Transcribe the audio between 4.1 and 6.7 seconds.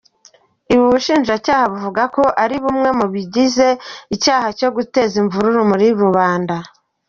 icyaha cyo guteza imvururu muri rubanda.